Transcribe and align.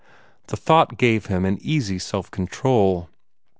The 0.47 0.57
thought 0.57 0.97
gave 0.97 1.27
him 1.27 1.45
an 1.45 1.59
easy 1.61 1.99
self 1.99 2.31
control. 2.31 3.11